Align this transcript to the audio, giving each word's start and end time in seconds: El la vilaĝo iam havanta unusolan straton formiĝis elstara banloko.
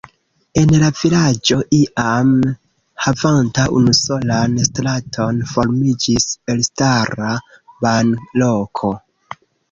El 0.59 0.71
la 0.83 0.87
vilaĝo 0.99 1.57
iam 1.79 2.29
havanta 3.07 3.65
unusolan 3.79 4.55
straton 4.69 5.43
formiĝis 5.51 6.25
elstara 6.55 7.35
banloko. 7.85 8.91